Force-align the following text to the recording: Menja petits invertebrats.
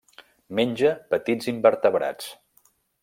Menja 0.59 0.93
petits 1.13 1.49
invertebrats. 1.53 2.33